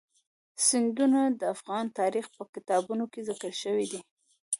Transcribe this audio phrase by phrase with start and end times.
[0.67, 4.01] سیندونه د افغان تاریخ په کتابونو کې ذکر شوی دي.